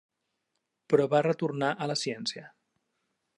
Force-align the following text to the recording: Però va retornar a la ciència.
Però 0.93 1.05
va 1.11 1.21
retornar 1.27 1.69
a 1.75 1.89
la 1.93 1.99
ciència. 2.05 2.47